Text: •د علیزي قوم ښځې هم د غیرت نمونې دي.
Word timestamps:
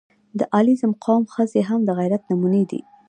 •د 0.39 0.41
علیزي 0.55 0.87
قوم 1.05 1.23
ښځې 1.33 1.61
هم 1.69 1.79
د 1.85 1.89
غیرت 1.99 2.21
نمونې 2.29 2.63
دي. 2.71 2.81